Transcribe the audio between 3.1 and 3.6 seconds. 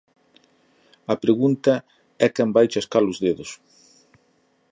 os dedos?